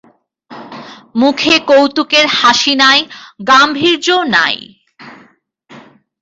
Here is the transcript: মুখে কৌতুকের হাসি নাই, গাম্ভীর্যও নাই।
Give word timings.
মুখে 1.15 1.55
কৌতুকের 1.69 2.25
হাসি 2.39 2.73
নাই, 2.81 2.99
গাম্ভীর্যও 3.49 4.19
নাই। 4.35 4.55